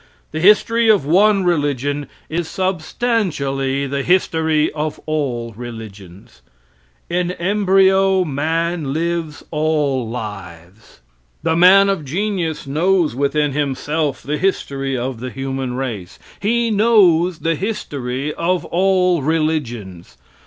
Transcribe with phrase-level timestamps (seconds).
[0.31, 6.41] The history of one religion is substantially the history of all religions.
[7.07, 11.01] In embryo man lives all lives.
[11.43, 17.37] The man of genius knows within himself the history of the human race; he knows
[17.37, 20.17] the history of all religions.